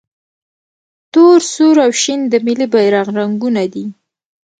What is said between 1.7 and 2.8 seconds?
او شین د ملي